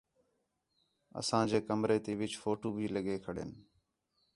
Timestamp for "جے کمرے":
1.49-1.97